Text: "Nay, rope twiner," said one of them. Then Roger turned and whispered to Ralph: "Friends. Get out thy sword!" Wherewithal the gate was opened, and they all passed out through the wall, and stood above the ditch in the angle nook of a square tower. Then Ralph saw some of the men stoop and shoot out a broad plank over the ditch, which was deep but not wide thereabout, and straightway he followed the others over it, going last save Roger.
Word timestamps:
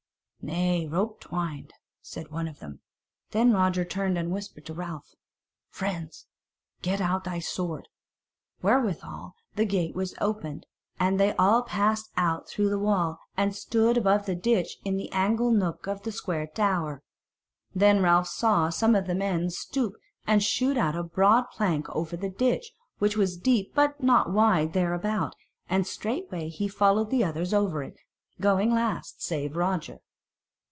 "Nay, 0.43 0.87
rope 0.87 1.21
twiner," 1.21 1.67
said 2.01 2.31
one 2.31 2.47
of 2.47 2.57
them. 2.57 2.79
Then 3.29 3.53
Roger 3.53 3.85
turned 3.85 4.17
and 4.17 4.31
whispered 4.31 4.65
to 4.65 4.73
Ralph: 4.73 5.13
"Friends. 5.69 6.25
Get 6.81 6.99
out 6.99 7.25
thy 7.25 7.37
sword!" 7.37 7.87
Wherewithal 8.63 9.35
the 9.53 9.65
gate 9.65 9.93
was 9.93 10.15
opened, 10.19 10.65
and 10.99 11.19
they 11.19 11.35
all 11.35 11.61
passed 11.61 12.09
out 12.17 12.49
through 12.49 12.69
the 12.71 12.79
wall, 12.79 13.19
and 13.37 13.55
stood 13.55 13.97
above 13.97 14.25
the 14.25 14.33
ditch 14.33 14.77
in 14.83 14.97
the 14.97 15.11
angle 15.11 15.51
nook 15.51 15.85
of 15.85 16.07
a 16.07 16.11
square 16.11 16.47
tower. 16.47 17.03
Then 17.75 18.01
Ralph 18.01 18.27
saw 18.27 18.69
some 18.71 18.95
of 18.95 19.05
the 19.05 19.13
men 19.13 19.51
stoop 19.51 19.93
and 20.25 20.41
shoot 20.41 20.75
out 20.75 20.95
a 20.95 21.03
broad 21.03 21.51
plank 21.51 21.87
over 21.95 22.17
the 22.17 22.31
ditch, 22.31 22.71
which 22.97 23.15
was 23.15 23.37
deep 23.37 23.75
but 23.75 24.01
not 24.01 24.31
wide 24.31 24.73
thereabout, 24.73 25.35
and 25.69 25.85
straightway 25.85 26.49
he 26.49 26.67
followed 26.67 27.11
the 27.11 27.23
others 27.23 27.53
over 27.53 27.83
it, 27.83 27.99
going 28.39 28.73
last 28.73 29.21
save 29.21 29.55
Roger. 29.55 29.99